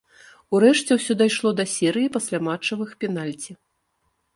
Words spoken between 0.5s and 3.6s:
Урэшце ўсё дайшло да серыі пасляматчавых пенальці.